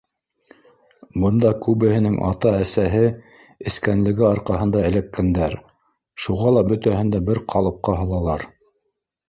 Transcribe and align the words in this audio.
Бында 1.25 1.51
күбеһенең 1.65 2.15
атаһы-әсәһе 2.29 3.03
эскәнлеге 3.73 4.27
арҡаһында 4.31 4.83
эләккәндәр, 4.89 5.55
шуға 6.27 6.57
ла 6.59 6.67
бөтәһен 6.73 7.17
дә 7.17 7.25
бер 7.31 7.45
ҡалыпҡа 7.57 7.99
һалалар. 8.03 8.51